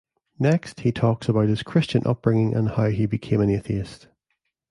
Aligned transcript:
Next, 0.39 0.79
he 0.79 0.91
talks 0.91 1.29
about 1.29 1.47
his 1.49 1.61
Christian 1.61 2.01
upbringing 2.07 2.55
and 2.55 2.69
how 2.69 2.87
he 2.87 3.05
became 3.05 3.39
an 3.39 3.51
atheist. 3.51 4.07